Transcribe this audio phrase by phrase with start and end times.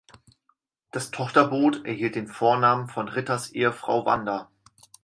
[0.89, 4.49] Das Tochterboot erhielt den Vornamen von Ritters Ehefrau Wanda.